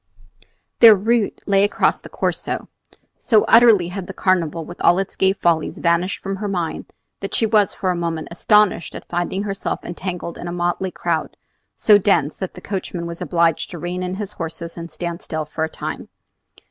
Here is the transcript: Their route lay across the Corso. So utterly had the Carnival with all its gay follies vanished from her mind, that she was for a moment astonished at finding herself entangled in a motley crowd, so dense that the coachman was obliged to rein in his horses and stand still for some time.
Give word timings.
Their 0.79 0.95
route 0.95 1.43
lay 1.45 1.63
across 1.63 2.01
the 2.01 2.09
Corso. 2.09 2.67
So 3.19 3.43
utterly 3.43 3.89
had 3.89 4.07
the 4.07 4.15
Carnival 4.15 4.65
with 4.65 4.81
all 4.81 4.97
its 4.97 5.15
gay 5.15 5.31
follies 5.31 5.77
vanished 5.77 6.17
from 6.23 6.37
her 6.37 6.47
mind, 6.47 6.91
that 7.19 7.35
she 7.35 7.45
was 7.45 7.75
for 7.75 7.91
a 7.91 7.95
moment 7.95 8.29
astonished 8.31 8.95
at 8.95 9.07
finding 9.07 9.43
herself 9.43 9.85
entangled 9.85 10.39
in 10.39 10.47
a 10.47 10.51
motley 10.51 10.89
crowd, 10.89 11.37
so 11.75 11.99
dense 11.99 12.35
that 12.37 12.55
the 12.55 12.61
coachman 12.61 13.05
was 13.05 13.21
obliged 13.21 13.69
to 13.69 13.77
rein 13.77 14.01
in 14.01 14.15
his 14.15 14.31
horses 14.31 14.75
and 14.75 14.89
stand 14.89 15.21
still 15.21 15.45
for 15.45 15.67
some 15.67 15.71
time. 15.71 16.09